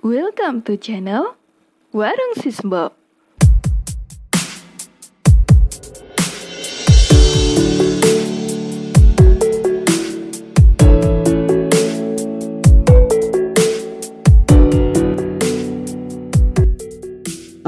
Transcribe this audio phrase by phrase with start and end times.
[0.00, 1.36] Welcome to channel
[1.92, 2.96] Warung Sisbo.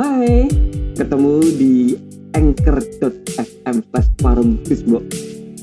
[0.01, 0.49] Hai,
[0.97, 2.01] ketemu di
[2.33, 5.05] anchor.fm slash warung Sisbo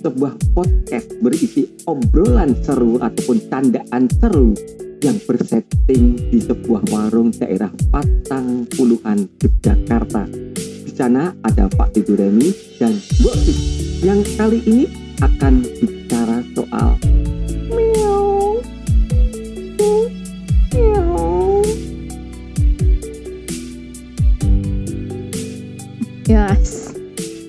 [0.05, 4.53] sebuah podcast berisi obrolan seru ataupun candaan seru
[4.99, 10.27] yang bersetting di sebuah warung daerah Patang Puluhan Yogyakarta.
[10.59, 13.59] Di sana ada Pak Tiduremi dan Mbok Sis
[14.03, 14.85] yang kali ini
[15.23, 16.99] akan bicara soal
[26.29, 26.93] Yes,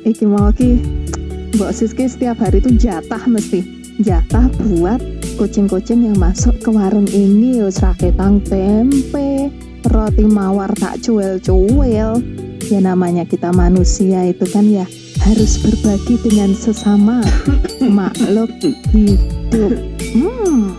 [0.08, 0.80] iki mau ki
[1.58, 3.60] Mbak Siski setiap hari tuh jatah mesti.
[4.00, 9.48] Jatah buat kucing-kucing yang masuk ke warung ini wis raketang tempe
[9.88, 12.20] roti mawar tak cuel-cuel
[12.68, 14.84] ya namanya kita manusia itu kan ya
[15.24, 17.24] harus berbagi dengan sesama
[17.88, 18.52] makhluk
[18.92, 19.72] hidup.
[20.12, 20.76] Hmm.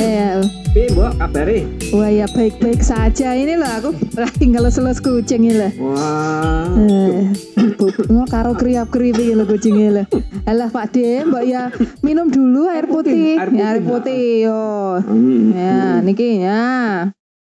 [0.00, 1.68] Eh Piye mbok kabare?
[1.92, 7.28] wah ya baik-baik saja ini loh aku lagi ngelus-elus kucing ini loh Wah, Eh,
[7.76, 10.02] bubuknya karo kriap-kriap iki lho kucinge lho.
[10.48, 11.68] Alah Pak De, Mbak ya
[12.00, 13.36] minum dulu air putih.
[13.36, 14.64] Air Ya, Air putih, putih yo.
[15.04, 16.64] Hmm, Ya, niki ya.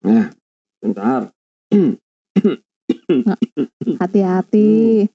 [0.02, 0.26] Nah,
[0.82, 1.30] bentar.
[4.02, 5.06] Hati-hati.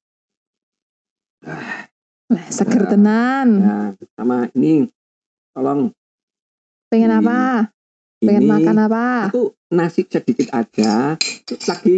[2.27, 3.47] Lah, seger tenan.
[3.59, 4.88] Nah, sama ini
[5.52, 5.92] tolong
[6.88, 7.39] Pengen ini- apa?
[8.28, 9.03] Pengen ini makan apa?
[9.31, 11.16] Aku nasi sedikit aja.
[11.47, 11.95] Lagi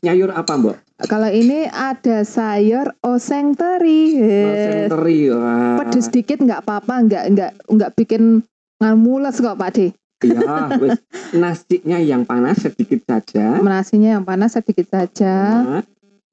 [0.00, 0.76] nyayur apa, Mbok?
[1.06, 4.18] Kalau ini ada sayur oseng teri.
[4.48, 5.18] Oseng teri.
[5.30, 5.78] Wah.
[5.84, 8.42] Pedes dikit nggak apa-apa, nggak nggak nggak bikin
[8.80, 9.88] ngamules kok Pak De.
[10.18, 10.42] Iya,
[10.82, 10.98] wes
[11.30, 13.62] nasinya yang panas sedikit saja.
[13.62, 15.34] Nasinya yang panas sedikit saja.
[15.62, 15.84] Nah,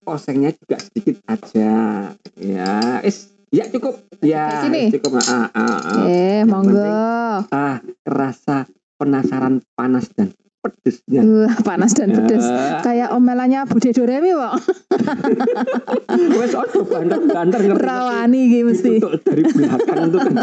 [0.10, 1.74] osengnya juga sedikit aja.
[2.34, 2.74] Ya,
[3.06, 4.02] es ya cukup.
[4.26, 4.90] Ya, sini?
[4.90, 5.22] cukup.
[5.22, 6.06] Ah, ah, ah.
[6.10, 6.98] Eh, Yang monggo.
[7.54, 10.32] Ah, rasa penasaran panas dan
[10.66, 11.22] pedesnya.
[11.22, 12.42] Wah, panas dan pedes.
[12.42, 12.82] Ya.
[12.82, 14.54] Kayak omelannya Bude Doremi kok.
[16.42, 17.86] Wes ojo banter-banter ngerti.
[17.86, 18.94] Rawani iki mesti.
[18.98, 20.34] Dari belakang itu kan.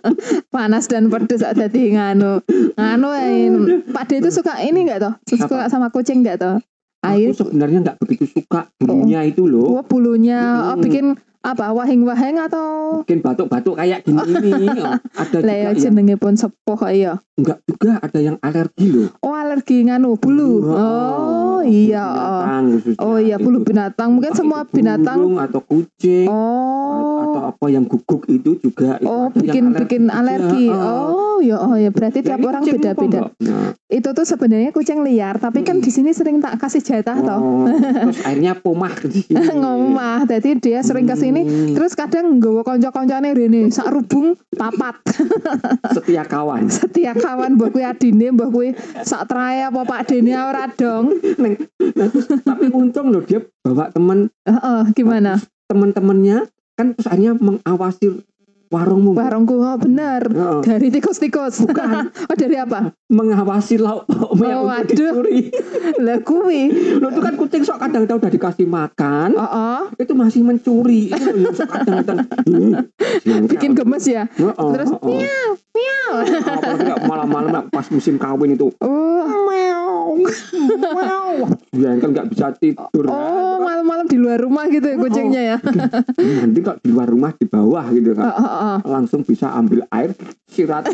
[0.54, 2.44] Panas dan pedes ada di nganu.
[2.76, 3.48] Nganu eh,
[3.88, 5.14] Pak De itu suka ini enggak toh?
[5.24, 6.60] Suka sama kucing enggak toh?
[7.02, 9.80] Air Aku sebenarnya nggak begitu suka bulunya itu loh.
[9.80, 10.82] oh, bulunya oh, Hmm.
[10.86, 11.06] bikin
[11.42, 14.66] apa wahing-wahing atau Bikin batuk-batuk kayak gini ini.
[14.78, 17.18] Oh, Ada juga ya yang jenenge pun sepuh kok iya.
[17.32, 19.08] enggak juga ada yang alergi loh.
[19.18, 20.52] Oh alergi nganu bulu.
[20.68, 22.04] Oh iya.
[22.04, 22.14] oh.
[22.14, 23.00] Binatang khususnya.
[23.00, 24.08] Oh iya bulu binatang.
[24.12, 25.18] Mungkin semua binatang.
[25.34, 27.24] atau kucing Oh.
[27.24, 30.14] atau apa yang guguk itu juga itu Oh, bikin bikin juga.
[30.14, 30.66] alergi.
[30.68, 31.32] Oh.
[31.32, 33.32] Oh, ya oh ya berarti Ya, tiap orang beda-beda.
[33.40, 35.82] Nah, Itu tuh sebenarnya kucing liar, tapi kan Mm.
[35.82, 37.40] di sini sering tak kasih jatah toh.
[37.40, 38.94] oh, terus airnya pomah.
[39.58, 40.24] Ngomah.
[40.24, 45.00] Jadi dia sering ke sini Hmm, terus kadang nggawa kanca-kancane rene sak rubung papat.
[45.96, 46.68] setia kawan.
[46.68, 51.16] Setiap kawan mbah kuwi adine, mbah kuwi sak trae apa Pak Dene ora dong.
[51.40, 51.56] Neng,
[51.96, 52.08] nah,
[52.44, 55.40] tapi untung loh dia bawa teman Heeh, gimana?
[55.72, 58.20] teman-temannya kan terus akhirnya mengawasi
[58.72, 59.12] warungmu.
[59.12, 60.24] Warungku oh bener.
[60.24, 60.60] Heeh.
[60.64, 61.68] Dari tikus-tikus.
[61.68, 62.08] Bukan.
[62.32, 62.96] oh dari apa?
[63.12, 65.52] mengawasi lauk paukmu yang Oh, untuk dicuri.
[66.06, 66.72] Lah kuwi.
[66.96, 69.80] Lo itu kan kucing sok kadang-kadang udah dikasih makan, Heeh.
[70.00, 71.12] itu masih mencuri.
[71.12, 72.18] Itu loh sok kadang-kadang.
[72.48, 72.72] Hmm.
[73.52, 74.24] Bikin gemes ya.
[74.32, 75.04] Heeh, Terus heeh.
[75.04, 76.12] miau, miau.
[76.40, 78.72] Apalagi malam-malam pas musim kawin itu.
[78.80, 79.28] Oh,
[80.14, 80.26] Meow,
[80.92, 81.32] meow.
[81.72, 83.04] Jengkel nggak bisa tidur.
[83.06, 85.56] oh malam-malam di luar rumah gitu ya kucingnya ya.
[86.14, 88.24] Nanti kok di luar rumah di bawah gitu kan.
[88.26, 88.76] Heeh, heeh.
[88.84, 90.12] Langsung bisa ambil air,
[90.46, 90.86] sirat,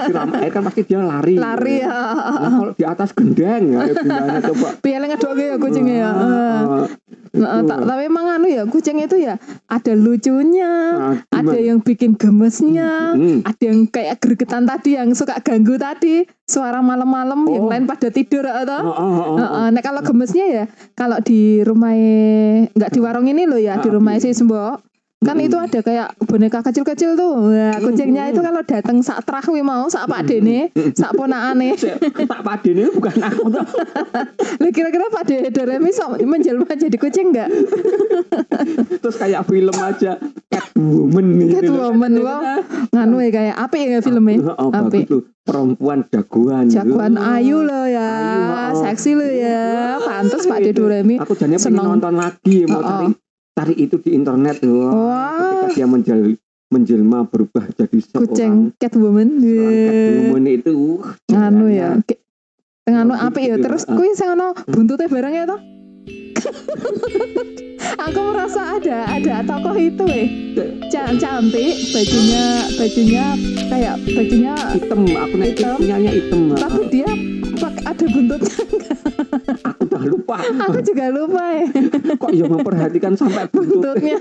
[0.00, 1.34] siram air kan pasti dia lari.
[1.34, 1.98] Lari ya.
[2.14, 4.68] Nah, kalau di atas gendeng ya gimana coba.
[4.78, 6.10] Piye ngedoke ya kucingnya ya.
[6.10, 6.86] Ah,
[7.30, 12.18] Nah, ta- tapi emang anu ya kucing itu ya ada lucunya, Ah, ada yang bikin
[12.18, 13.46] gemesnya, Hmm.
[13.46, 17.70] ada yang kayak gregetan tadi yang suka ganggu tadi suara malam-malam yang Oh.
[17.70, 19.66] lain pada tidur atau Oh, oh, oh, oh.
[19.70, 21.94] Nah, kalau gemesnya ya kalau di rumah
[22.68, 24.22] nggak di warung ini loh ya di Ah, rumah iya.
[24.22, 24.58] si Sembo
[25.20, 25.52] kan Mm-mm.
[25.52, 27.52] itu ada kayak boneka kecil-kecil tuh.
[27.52, 31.76] Nah, kucingnya itu kalau datang saat terawih mau saat Pak Dene saat ponakane.
[31.80, 33.64] Saya- tak paden itu bukan aku tuh.
[34.64, 37.52] Lah kira-kira Pak Dene Doremi sok menjelma jadi kucing nggak?
[39.04, 40.16] Terus kayak film aja
[40.48, 41.68] Catwoman gitu.
[41.68, 42.56] Catwoman, wow.
[42.88, 44.56] nganu ya kayak apa ya filmnya?
[44.56, 45.28] Oh, tuh.
[45.44, 46.64] Perempuan jagoan.
[46.72, 46.80] Gitu.
[46.80, 48.40] jagoan Ayu loh ya Ayu,
[48.72, 48.72] oh.
[48.88, 50.00] seksi loh ya.
[50.00, 50.64] Pantas Pak.
[50.72, 53.29] Doremi aku jadinya pengen nonton lagi mau Oh, oh.
[53.54, 55.66] Cari itu di internet tuh Wah.
[55.66, 56.18] ketika dia menjel
[56.70, 59.70] menjelma berubah jadi seorang kucing Catwoman seorang.
[59.90, 61.98] Catwoman itu uh, anu ya
[62.86, 63.98] anu apik ya terus ah.
[63.98, 65.60] kuwi sing ana buntute bareng ya toh.
[68.00, 70.26] Aku merasa ada ada tokoh itu eh.
[70.90, 73.24] Ca- cantik bajunya bajunya
[73.68, 75.76] kayak bajunya hitam aku naik Hitam.
[75.78, 77.10] punyanya hitam tapi dia
[77.80, 78.56] ada buntutnya
[79.62, 80.36] aku udah lupa.
[80.66, 81.66] Aku juga lupa ya
[82.16, 83.94] kok ya memperhatikan sampai buntut?
[83.94, 84.18] Buntutnya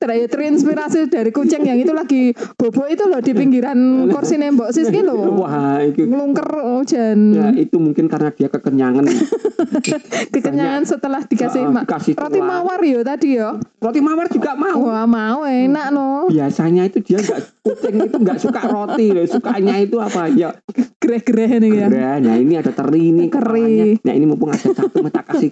[0.00, 5.00] Ter- terinspirasi dari kucing yang itu lagi bobo itu loh di pinggiran kursi nembok Siski
[5.00, 5.42] loh.
[5.42, 6.04] Wah itu.
[6.04, 9.04] Ngelungker hujan ya itu mungkin karena dia kekenyangan.
[10.34, 12.48] Kekenyangan setelah dikasih dikasih roti tulang.
[12.48, 13.56] mawar yo tadi yo.
[13.80, 14.90] Roti mawar juga mau.
[14.90, 19.24] Wah mau enak no biasanya itu dia nggak kucing itu nggak suka roti loh.
[19.24, 20.28] Sukanya itu apa?
[20.28, 20.52] Ya
[21.00, 21.86] gereh-gereh nih ya.
[21.88, 23.28] Nah, nah ini ada teri Teri.
[23.30, 23.84] kepalanya.
[24.04, 25.48] nah ini mumpung ada satu mata kasih.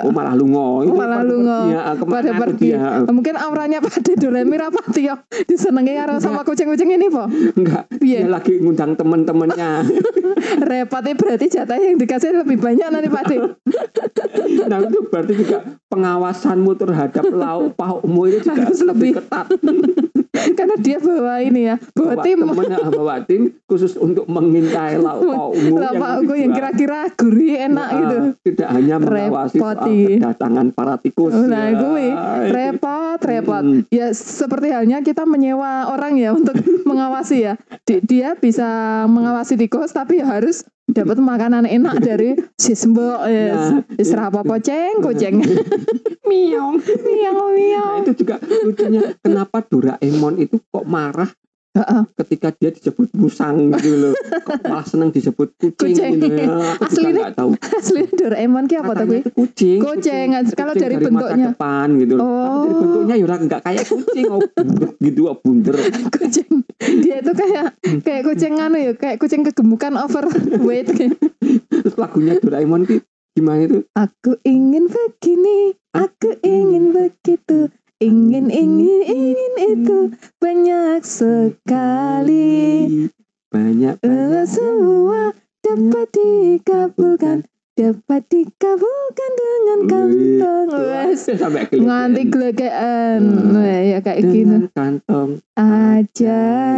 [0.00, 1.58] Oh malah lungo Itu Malah lungo.
[1.68, 2.68] ya, ke mana pada pergi.
[2.72, 7.84] Dia mungkin auranya pada Doremi rapati yo disenengi karo sama kucing-kucing ini po enggak.
[8.00, 8.24] Iya.
[8.24, 9.84] dia lagi ngundang temen-temennya.
[10.70, 13.24] Repotnya berarti jatah yang dikasih lebih banyak nanti Pak
[14.70, 15.58] nah itu berarti juga
[15.88, 19.22] pengawasanmu terhadap lauk paukmu itu juga Harus lebih lebih.
[19.22, 19.46] ketat
[20.58, 24.98] karena dia bawa ini ya bawa bawa tim temen, ah, bawa tim khusus untuk mengintai
[25.04, 29.74] lauk paukmu lah Pak aku yang kira-kira gurih enak Ah, gitu tidak hanya mengawasi soal
[29.74, 29.98] Repoti.
[30.16, 31.76] kedatangan para tikus Nah, ya.
[31.76, 32.04] gue
[32.48, 33.62] repot, repot.
[33.62, 33.80] Hmm.
[33.88, 37.54] Ya seperti halnya kita menyewa orang ya untuk mengawasi ya.
[37.82, 38.66] Di- Dia bisa
[39.06, 43.54] mengawasi tikus tapi ya harus dapat makanan enak dari si sembok ya.
[43.54, 45.42] Nah, Wis ra apa-apa ceng, kucing.
[46.28, 46.80] Miong.
[46.80, 47.90] Miau Nah, miau.
[48.02, 51.28] itu juga lucunya kenapa Doraemon itu kok marah
[52.14, 54.12] Ketika dia disebut musang gitu loh.
[54.44, 56.12] Kok malah seneng disebut kucing, Kucing.
[56.20, 56.44] gitu ya.
[56.76, 57.50] Aku juga Aslinya nggak tahu.
[57.56, 59.18] Asli Doraemon ki apa gue?
[59.18, 59.78] itu kucing.
[59.80, 60.26] Kucing.
[60.52, 61.46] Kalau Kucing dari masa bentuknya.
[61.50, 62.20] depan gitu loh.
[62.20, 62.78] Tapi dari Oh.
[62.78, 65.74] bentuknya ya nggak kayak kucing, oh bunder gitu, oh bunder.
[66.10, 66.50] Kucing.
[67.00, 67.66] Dia itu kayak
[68.02, 70.92] kayak kucing anu ya, kayak kucing kegemukan overweight.
[71.72, 73.00] Terus lagunya Doraemon itu
[73.32, 73.78] gimana itu?
[73.92, 80.10] Aku ingin begini, aku ingin begitu, ingin ingin ingin itu
[80.42, 82.50] banyak sekali.
[83.54, 84.42] Banyak banyak.
[84.50, 85.30] semua
[85.62, 87.46] dapat dikabulkan,
[87.78, 90.66] dapat dikabulkan dengan kantong.
[90.74, 91.30] Wes,
[91.70, 93.22] nganti gelegean.
[93.22, 93.62] Hmm.
[93.62, 96.72] Ya kayak dengan kantong Ajaib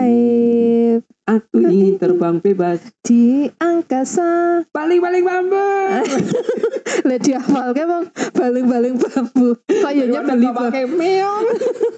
[1.24, 4.60] aku ingin terbang bebas di angkasa.
[4.76, 5.56] baling-baling bambu
[7.08, 9.56] Lah dihafal ke bang baling-baling bambu.
[9.68, 11.44] Kayaknya beli pakai meong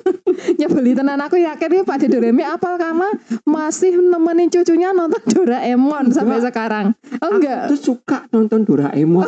[0.61, 3.09] nyebeli tenan aku yakin nih Pak Doremi apal karena
[3.43, 6.47] masih nemenin cucunya nonton Doraemon sampai Enggak.
[6.53, 6.87] sekarang.
[7.19, 7.67] Oh enggak.
[7.67, 9.27] Aku tuh suka nonton Doraemon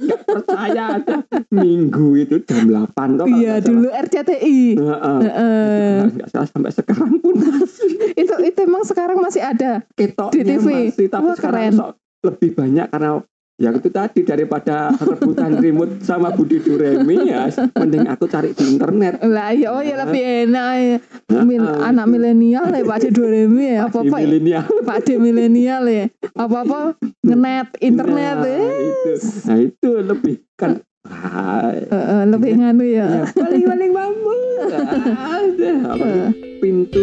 [0.00, 1.16] nggak percaya ada
[1.48, 4.60] minggu itu jam 8 toh Iya dulu RCTI.
[4.76, 5.18] Heeh.
[5.24, 5.96] Heeh.
[6.12, 7.90] nggak salah sampai sekarang pun masih
[8.22, 9.72] itu itu emang sekarang masih ada.
[9.92, 10.66] ketoknya Di TV.
[10.90, 11.94] masih tapi Wah, sekarang keren.
[12.20, 13.10] lebih banyak karena
[13.54, 17.44] ya itu tadi daripada rebutan remote sama Budi Duremi ya
[17.74, 20.96] mending aku cari di internet Lah ya oh ya lebih enak ya.
[21.38, 24.24] Mil- anak milenial ya Pak Doremi ya apa apa ya?
[24.24, 26.78] milenial Pak D milenial ya apa apa
[27.20, 28.64] ngenet internet Nah, ya.
[28.80, 29.12] itu.
[29.44, 33.06] Nah itu lebih kan ah, Heeh, lebih nganu ya.
[33.14, 34.32] ya, paling-paling bambu.
[35.36, 36.28] Ada apa tuh,
[36.60, 37.02] pintu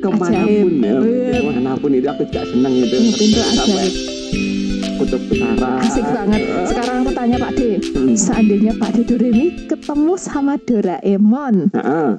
[0.00, 0.96] ke mana pun ya,
[1.36, 2.96] ke mana pun itu aku juga seneng itu.
[2.96, 3.94] Hmm, pintu ajaib.
[5.00, 5.80] Kutub utara.
[5.80, 6.42] Asik banget.
[6.68, 8.12] Sekarang aku tanya Pak D, Hmm.
[8.12, 11.72] seandainya Pak D Doremi ketemu sama Doraemon,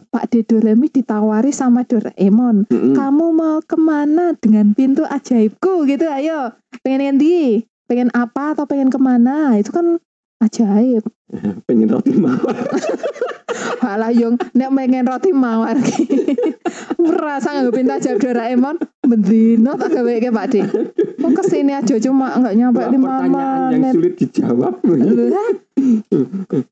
[0.10, 2.94] Pak D Doremi ditawari sama Doraemon, heeh.
[2.98, 8.90] kamu mau ke mana dengan pintu ajaibku gitu ayo pengen ngendi pengen apa atau pengen
[8.90, 10.02] ke mana itu kan
[10.42, 11.06] ajaib
[11.68, 12.56] pengen roti mawar.
[13.84, 15.76] Halah yung nek pengen roti mawar.
[17.02, 20.56] Merasa nggak pintu ajaib Doraemon bendino tak gawe ke Pak D.
[21.22, 24.74] Kok ke sini aja cuma nggak nyampe Wah, lima pertanyaan yang sulit dijawab.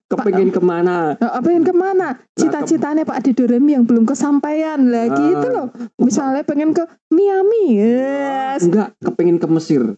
[0.10, 1.18] Kepengen ke mana?
[1.18, 2.18] Nah, pengen ke mana?
[2.38, 5.18] Cita-citanya Pak Adi Doremi yang belum kesampaian lah Ah.
[5.18, 5.68] gitu loh.
[5.98, 8.66] Misalnya pengen ke Miami, yes.
[8.66, 9.98] Enggak, kepengen ke Mesir.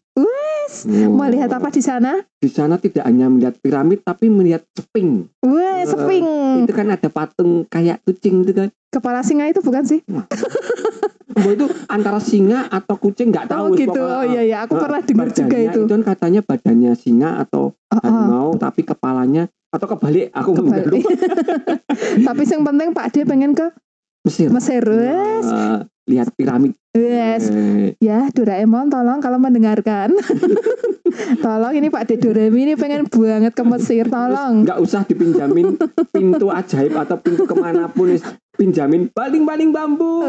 [0.83, 1.11] Oh.
[1.13, 2.15] Mau lihat apa di sana?
[2.33, 5.27] Di sana tidak hanya melihat piramid, tapi melihat seping.
[5.41, 6.27] Wes, Eh, seping.
[6.63, 8.69] Itu kan ada patung kayak kucing itu kan.
[8.87, 9.99] Kepala singa itu bukan sih?
[11.31, 13.63] Bahwa itu antara singa atau kucing nggak tahu.
[13.65, 13.91] oh gitu.
[13.93, 14.15] pokoknya.
[14.17, 15.81] Oh iya iya, aku Eh, pernah dengar juga Badannya itu.
[15.85, 17.99] kan katanya badannya singa atau Oh, oh.
[17.99, 20.31] harimau, tapi kepalanya atau kebalik.
[20.33, 20.87] Aku Kebalik.
[20.89, 21.09] lupa.
[22.27, 23.67] Tapi yang penting Pak D pengen ke
[24.21, 24.53] Mesir.
[24.53, 24.83] Mesir.
[24.85, 25.45] Wes.
[25.45, 26.77] Eh, lihat piramid.
[26.93, 27.49] Wes.
[27.49, 30.13] Eh, Ya, Doraemon tolong kalau mendengarkan.
[31.45, 34.63] tolong ini Pak D Doremi ini pengen banget ke Mesir, tolong.
[34.63, 35.75] nggak usah dipinjamin
[36.15, 38.15] pintu ajaib atau pintu ke mana pun.
[38.55, 40.21] Pinjamin baling-baling bambu.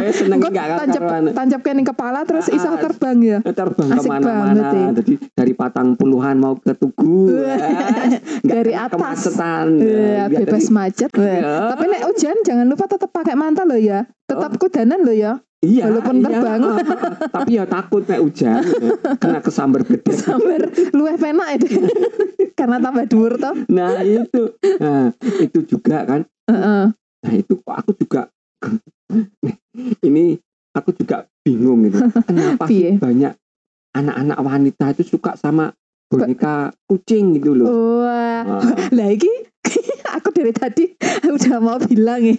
[0.00, 1.22] Ya, seneng enggak tancap karuan.
[1.34, 2.78] tancap ke kepala terus Ah, iso ah.
[2.78, 3.38] terbang ya.
[3.42, 4.88] terbang Asik ke mana-mana ya.
[5.02, 8.94] jadi dari patang puluhan mau ke tugu nggak Dari atas.
[8.96, 11.10] kemacetan Eh, Biar bebas macet.
[11.12, 11.74] Ya.
[11.74, 14.06] Tapi nek hujan jangan lupa tetap pakai mantel loh ya.
[14.24, 15.32] Tetap kudanan loh ya.
[15.60, 16.24] iya, walaupun iya.
[16.24, 16.60] terbang.
[16.64, 16.76] Ah.
[17.36, 18.92] tapi ya takut nek hujan ya.
[19.20, 20.62] kena kesambar gede Sambar
[20.94, 21.66] luweh penak itu.
[22.54, 23.56] Karena tambah dhuwur toh.
[23.68, 25.08] nah itu nah
[25.40, 26.92] itu juga kan Heeh.
[27.20, 28.28] Nah itu kok aku juga
[30.06, 30.36] ini
[30.72, 31.98] aku juga bingung gitu.
[32.28, 33.32] Kenapa sih banyak
[33.90, 35.74] anak-anak wanita itu suka sama
[36.06, 37.66] boneka kucing gitu loh?
[38.00, 38.64] Wah, Ah,
[38.96, 39.30] lah iki
[40.08, 40.84] aku dari tadi
[41.24, 42.36] udah mau bilang ya.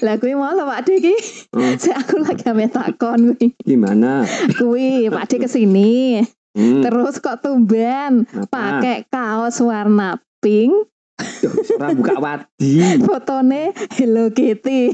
[0.00, 1.14] Lah kuwi mau lah Pak De iki.
[1.52, 3.54] oh, Saya aku lagi ame takon kuwi.
[3.60, 4.24] gimana?
[4.52, 6.20] Kuwi Pak De ke sini.
[6.54, 10.70] Hmm, Terus kok tumben pakai kaos warna pink,
[11.78, 12.98] Orang buka wadi.
[13.06, 14.90] fotone Hello Kitty.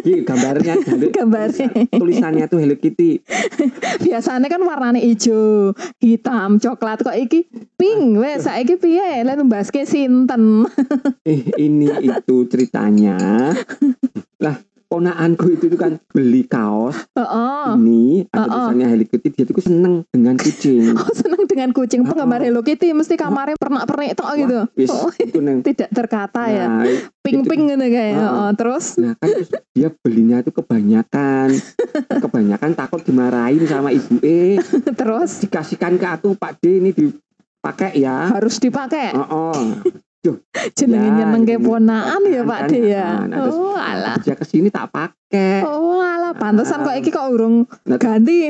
[0.00, 1.68] Iki gambarnya gambar- Gambarnya.
[1.90, 3.18] tulisannya tuh Hello Kitty.
[4.00, 8.16] Biasanya kan warnanya hijau, hitam, coklat kok iki pink.
[8.16, 9.22] Wes saiki piye?
[9.22, 10.66] Lah numbaske sinten?
[11.26, 13.18] Eh ini itu ceritanya.
[14.38, 14.56] Lah
[14.94, 17.66] ponaanku itu tuh kan beli kaos Heeh.
[17.74, 18.70] ini ada Oh.
[18.70, 20.94] tulisannya Hello Kitty dia tuh seneng dengan kucing.
[20.94, 22.46] Oh seneng dengan kucing penggemar Oh.
[22.46, 24.58] Hello Kitty mesti kamarnya pernak-pernik tok gitu.
[24.60, 25.58] Wah, wis, Oh, itu neng.
[25.60, 26.66] tidak terkata ya.
[26.68, 26.86] Nah,
[27.20, 28.14] Pink-pink gitu kayak.
[28.14, 28.22] Oh.
[28.22, 31.48] Heeh, terus nah kan terus dia belinya itu kebanyakan.
[32.24, 34.60] kebanyakan takut dimarahin sama ibu eh
[34.92, 38.30] terus dikasihkan ke aku Pak D ini dipakai ya.
[38.30, 39.10] harus dipakai.
[39.12, 39.58] Oh, oh.
[40.72, 43.04] Jenenge Ya, nyenengke jenenge ponaan ya Pak kan, De ya.
[43.04, 44.16] ah, nah, terus- Oh alah.
[44.18, 45.60] Dia ke sini tak pakai.
[45.62, 48.48] Oh alah, pantesan kok iki kok urung Nah, ganti.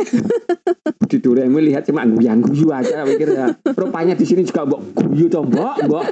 [1.05, 3.47] di Doraemon lihat cuma guyang guyu aja pikir ya.
[3.67, 6.05] Rupanya di sini juga mbok guyu toh mbok, mbok.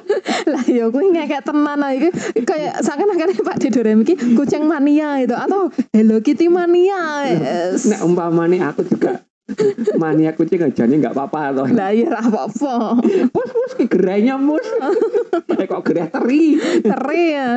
[0.45, 2.11] lah ya kuwi ngekek tenan lah iki
[2.43, 7.31] kayak seakan-akan Pak De Doremi iki kucing mania itu atau Hello Kitty mania.
[7.73, 9.23] Nek umpamane aku juga
[9.99, 11.69] mania kucing aja nih nggak apa-apa toh.
[11.69, 13.03] Lah ya ra apa-apa.
[13.35, 14.65] Mus mus ki gerainya mus.
[15.59, 16.57] eh kok gerah teri.
[16.81, 17.51] Teri ya.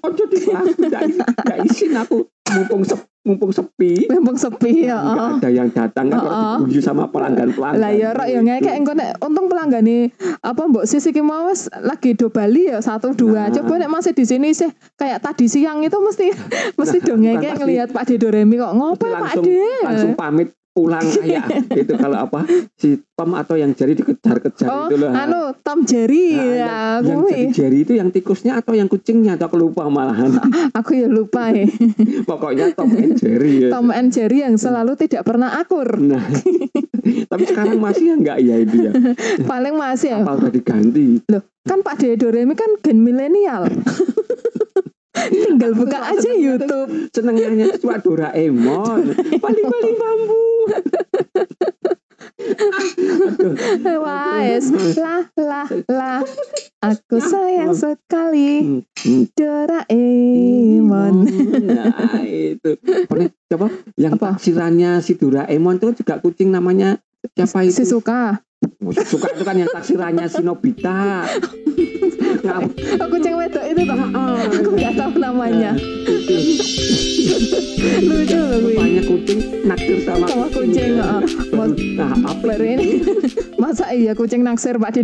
[0.00, 1.02] Ojo dibahas nggak
[1.42, 4.06] nggak isin aku mumpung sep, mumpung sepi.
[4.08, 4.96] Mumpung sepi ya.
[4.96, 5.36] Oh.
[5.36, 6.56] ada yang datang kan kalau Oh, oh.
[6.62, 7.78] diguyu sama pelanggan-pelanggan.
[7.78, 11.48] Lah ya rak ya ngekek engko nek untung pelanggane apa Mbok Sis iki mau
[11.80, 13.46] lagi do Bali ya satu dua.
[13.46, 13.52] Nah.
[13.52, 16.26] Coba nek masih di sini sih kayak tadi siang itu mesti
[16.80, 17.60] mesti Nah, dong ngekek pasti.
[17.60, 19.62] ngelihat Pak De Doremi kok ngopo Pak De.
[19.84, 20.48] langsung pamit
[20.80, 21.44] pulang kayak
[21.84, 25.12] itu kalau apa si Tom atau yang jari dikejar-kejar Oh, itu loh.
[25.12, 26.56] anu Tom Jerry Nah, ya
[26.96, 27.52] yang, yang kuwi.
[27.52, 30.40] jari itu yang tikusnya atau yang kucingnya atau aku lupa malahan
[30.78, 31.68] Aku ya lupa ya.
[32.30, 36.00] pokoknya Tom and Jerry ya Tom and Jerry yang selalu tidak pernah akur.
[36.00, 36.24] nah
[37.26, 38.92] tapi sekarang masih ya enggak ya itu ya
[39.42, 40.18] Paling masih ya.
[40.20, 43.68] apa udah diganti Loh, kan Pak De Doremi kan gen milenial.
[45.10, 47.10] Tinggal buka aja YouTube.
[47.10, 49.10] senengnya cuma Doraemon
[49.42, 50.46] paling-paling bambu.
[53.84, 54.64] Wes,
[54.96, 56.20] lah lah lah.
[56.80, 58.82] Aku sayang sekali.
[59.36, 61.14] Doraemon.
[61.68, 63.66] Nah itu Pokoknya, Coba
[63.98, 64.38] yang Apa?
[64.38, 67.02] taksirannya si Doraemon itu juga kucing namanya
[67.34, 67.82] siapa itu?
[67.82, 68.38] Si suka.
[68.80, 71.26] Oh, suka itu kan yang taksirannya si Nobita.
[72.40, 73.98] Oh, kucing wedok itu toh.
[74.48, 75.76] Aku nggak tahu namanya.
[78.00, 78.72] Lucu loh gue.
[78.76, 83.04] Rupanya kucing naksir sama, Sama kucing, Nah, apa ini.
[83.60, 85.02] Masa iya kucing naksir Pak De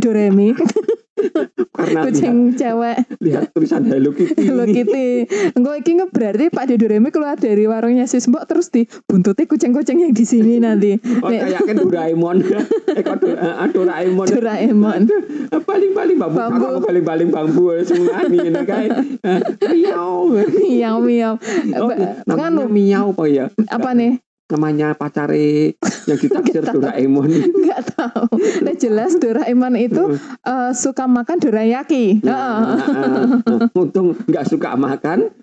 [1.72, 4.64] Karena lihat, kucing cewek lihat tulisan Hello Kitty Hello.
[4.68, 5.08] Kitty
[5.56, 10.12] Engko iki berarti Pak De Doremi keluar dari warungnya si Mbok terus dibuntuti kucing-kucing yang
[10.12, 12.36] di sini nanti Oh, kayak kan Doraemon.
[12.98, 14.26] eh, kok eh, Doraemon.
[14.28, 15.02] Doraemon
[15.46, 16.36] Eh, Paling-paling bambu.
[16.36, 16.64] Bambu.
[16.66, 18.90] Kalau paling-paling bambu semua ini ini kayak
[19.24, 19.40] eh,
[19.72, 20.34] miau.
[20.66, 21.34] miau miau
[21.76, 21.90] Oh,
[22.26, 23.46] namanya miau apa ya?
[23.70, 25.74] apa nih Namanya pacare
[26.06, 26.78] yang Nggak tahu.
[26.78, 27.30] Doraemon.
[27.34, 28.24] nggak tahu
[28.62, 33.26] Nah, jelas Doraemon itu eh, suka makan dorayaki Nah, Heeh.
[33.42, 35.34] nah, nah, untung nggak suka makan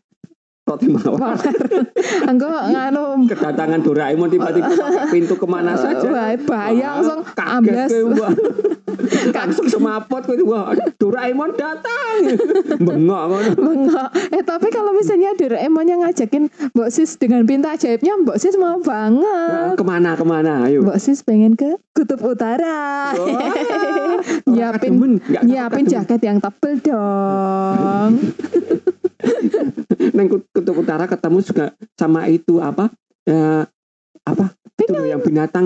[0.63, 1.35] roti mawar.
[2.23, 4.71] Engko nganu Kedatangan Doraemon tiba-tiba
[5.11, 6.07] pintu ke mana saja.
[6.39, 7.91] Bahaya Ah, langsung amblas.
[9.83, 12.15] semapot kowe wah Doraemon datang.
[12.77, 13.23] Bengok.
[13.53, 14.09] Bengok.
[14.31, 18.73] Eh tapi kalau misalnya Doraemon yang ngajakin Mbok Sis dengan pintu ajaibnya Mbok Sis mau
[18.73, 19.75] Nah, banget.
[19.75, 20.81] ke mana ke mana ayo.
[20.81, 23.11] Mbok Sis pengen ke Kutub Utara.
[23.11, 23.51] Wah,
[24.49, 28.11] nyiapin nyiapin jaket yang tebel dong.
[30.13, 32.91] Neng Kut- kutub utara ketemu juga sama itu apa?
[33.23, 33.63] Eh,
[34.21, 34.45] apa?
[34.75, 35.09] Itu Penguin.
[35.09, 35.65] yang binatang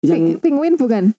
[0.00, 1.12] yang Penguin bukan?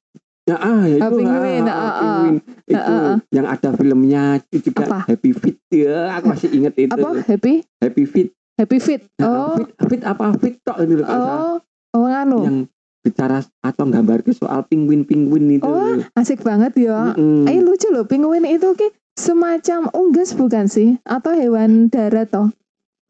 [0.52, 1.92] Ya, ah, ya Ah, itu, Penguin, ah, ah, ah.
[1.96, 2.36] Penguin.
[2.68, 3.16] itu Ah, ah, ah.
[3.32, 5.00] yang ada filmnya itu juga Apa?
[5.08, 6.92] Happy Feet ya, aku masih inget itu.
[6.92, 7.54] Apa happy?
[7.80, 8.30] Happy Feet.
[8.60, 9.02] Happy fit.
[9.18, 9.56] Nah, Oh.
[9.58, 11.08] fit, fit apa fit tok ini loh.
[11.08, 11.56] Oh.
[11.92, 12.46] Oh anu.
[12.46, 12.58] yang
[13.02, 15.66] bicara atau gambar ke soal penguin-penguin itu.
[15.66, 17.12] Oh, asik banget ya.
[17.12, 17.50] Mm-mm.
[17.50, 21.02] Eh lucu loh, penguin itu ki semacam unggas bukan sih?
[21.04, 22.54] Atau hewan darat toh?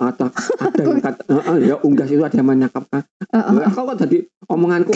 [0.04, 0.28] Atau
[0.58, 3.54] ada yang kata "Eh, eh, ya unggas itu ada yang menyakapkan Heeh.
[3.56, 4.94] Ya, kok kok tadi omonganku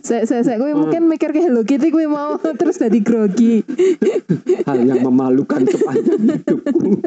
[0.00, 0.80] Saya saya saya gue Hmm.
[0.80, 3.66] mungkin mikir ke Hello Kitty gue mau terus jadi grogi.
[4.62, 7.02] hal yang memalukan sepanjang hidupku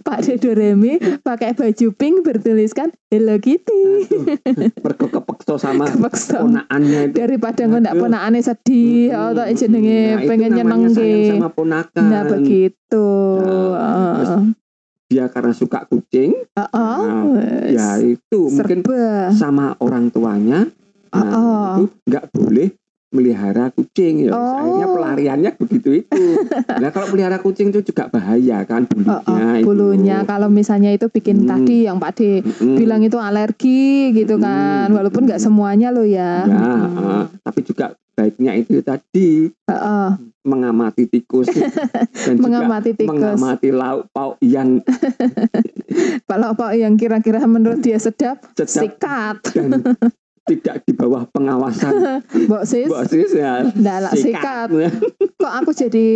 [0.00, 4.06] Pak Dedo Remi pakai baju pink bertuliskan Hello Kitty.
[4.78, 6.40] mergo kepeksa sama Kepeksa.
[6.40, 8.02] ponakannya itu Daripada nggak ndak Aduh.
[8.02, 9.32] ponakane sedih Mm-mm.
[9.32, 11.12] atau jenenge Nah, pengen nyenengke.
[11.32, 13.06] sama ponakan Nah begitu.
[13.40, 14.30] Nah, terus.
[15.12, 17.76] Dia karena suka kucing Heeh.
[17.76, 19.28] ya itu mungkin Serba.
[19.36, 20.64] sama orang tuanya
[21.12, 21.64] nah, Oh.
[21.76, 22.68] itu nggak boleh
[23.12, 24.32] melihara kucing ya.
[24.32, 24.40] Oh.
[24.56, 26.24] akhirnya pelariannya begitu itu.
[26.82, 29.64] Nah kalau pelihara kucing itu juga bahaya kan bulunya Oh, oh, itu.
[29.64, 30.16] bulunya.
[30.24, 31.48] Kalau misalnya itu bikin Hmm.
[31.48, 32.74] tadi yang Pak De Mm-mm.
[32.74, 34.88] bilang itu alergi gitu kan.
[34.88, 34.96] Hmm.
[34.96, 36.42] walaupun nggak semuanya loh ya.
[36.42, 36.98] Ya Hmm.
[36.98, 39.48] eh, tapi juga baiknya itu tadi.
[39.48, 40.08] Heeh,
[40.42, 41.46] mengamati tikus.
[42.24, 43.08] Dan juga mengamati tikus.
[43.10, 44.80] mengamati lauk pauk yang
[46.28, 48.66] kalau apa yang kira-kira menurut dia sedap sedap.
[48.66, 49.36] sikat.
[49.52, 49.84] Dan
[50.42, 52.22] tidak di bawah pengawasan.
[52.50, 52.90] Mbok sis?
[52.90, 53.62] Mbak Sis ya.
[53.62, 54.68] Ndak sikat.
[54.74, 54.90] Iya,
[55.38, 56.06] kok aku jadi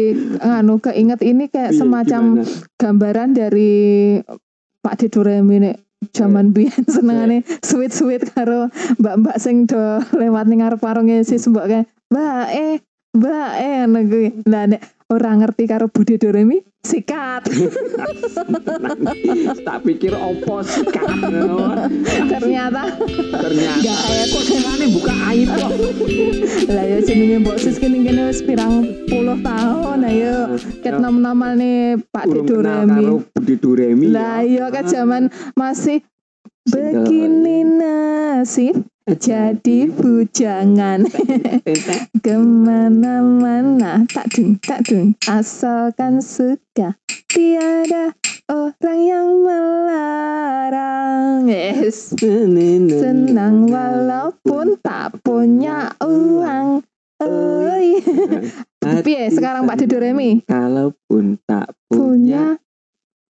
[0.42, 2.74] anu keinget ini kayak semacam gimana?
[2.78, 3.72] gambaran dari
[4.82, 5.76] Pak De Doremi nek
[6.12, 8.68] zaman biyen senengane sweet-sweet karo
[9.00, 12.74] mbak-mbak sing do lewat ning ngarep warunge sis mbok kae mbak eh
[13.16, 14.28] mbak eh ngono kuwi.
[14.46, 17.46] Lah nek ora ngerti karo Bude Doremi sikat.
[19.66, 21.06] Tak pikir opo sikat
[22.30, 22.94] ternyata.
[23.34, 23.82] Ternyata.
[23.82, 24.26] Gaet.
[24.30, 25.70] kok senengane buka aib kok?
[26.74, 30.54] Lah ya jenenge mbok sis kene kene wis pirang puluh tahun ayo.
[30.82, 36.02] Ket nom-nomal nih Pak Doremi Budi Doremi Lah iya kan zaman masih
[36.66, 41.06] begini nasib jadi bujangan.
[42.26, 44.02] Ke mana-mana.
[44.10, 46.98] Tak dung tak dung asalkan suka
[47.30, 48.18] tiada
[48.50, 51.46] orang yang melarang.
[51.46, 52.18] Yes.
[52.18, 56.82] Senang walaupun tak punya uang.
[57.22, 58.02] Oi.
[59.06, 60.42] Piye sekarang Pak Dedo Remi?
[60.44, 62.56] Kalaupun tak punya punya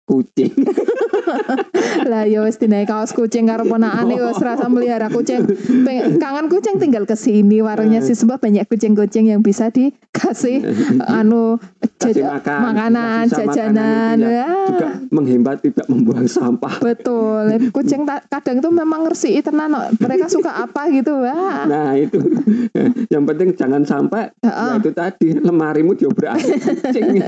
[0.10, 0.54] kucing.
[2.10, 5.46] Lah ya wis dinaik kaos kucing karo ponakane wis rasa melihara kucing.
[5.86, 10.66] Peng- kangen kucing tinggal ke sini warungnya si Sembah banyak kucing-kucing yang bisa dikasih
[11.20, 11.62] anu
[12.00, 14.48] kasih makan makanan jajanan itu ya.
[14.48, 14.52] ya.
[14.72, 16.76] juga menghemat tidak membuang sampah.
[16.82, 17.46] Betul.
[17.70, 19.80] Kucing kadang tuh memang ngersi tenan no.
[20.02, 20.82] mereka suka apa?
[20.90, 22.18] gitu wah nah itu.
[23.14, 24.70] Yang penting jangan sampai Heeh.
[24.74, 27.22] ya itu tadi lemarimu diobrak kucing.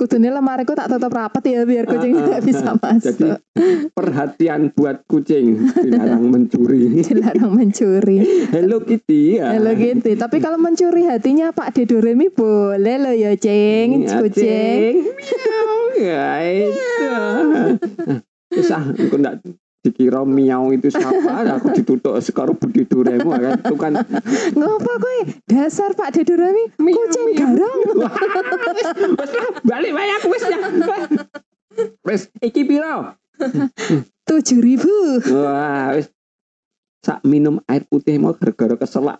[0.00, 3.28] Kudune lemariku tak tutup rapat ya biar kucing Ah, ah, nggak bisa masuk jadi
[3.90, 8.18] perhatian buat kucing dilarang mencuri dilarang mencuri
[8.54, 10.10] Hello Kitty ya Halo gitu.
[10.14, 14.06] Tapi kalau mencuri hatinya Pak Dedo Remi boleh loh ya, Ceng.
[14.06, 14.94] Ya, Kucing.
[15.12, 17.10] Miau, ya itu.
[18.52, 19.42] Wis ah, engko ndak
[19.82, 23.92] dikira miau itu siapa, aku ditutup sekarang Budi Duremu kan itu kan
[24.54, 25.18] Ngopo kowe?
[25.50, 27.80] Dasar Pak Dedo Remi kucing garong.
[29.66, 30.58] Balik aku wis ya.
[32.02, 33.14] Wis iki piro?
[34.28, 35.18] Tujuh ribu.
[35.34, 36.06] Wah, wis
[37.02, 39.18] sak minum air putih mau gara-gara keselak.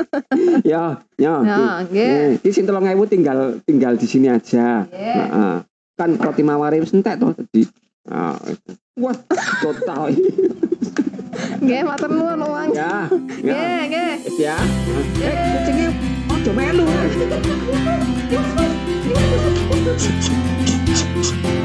[0.70, 1.34] ya, ya.
[1.40, 2.36] Nah, nggih.
[2.36, 4.84] Eh, Di sini tolong tinggal tinggal di sini aja.
[4.84, 5.16] Nggih.
[5.16, 5.54] Heeh.
[5.96, 7.64] Kan roti mawar wis entek toh tadi.
[7.64, 7.80] Itu.
[9.00, 9.16] Wah,
[9.64, 10.12] total.
[11.64, 12.76] Nggih, matur nuwun uang.
[12.76, 13.08] ya,
[13.40, 13.40] ya.
[13.40, 14.12] Nggih, nggih.
[14.28, 14.56] Wis ya.
[15.24, 15.88] Eh, kucingnya
[16.28, 16.84] ojo melu.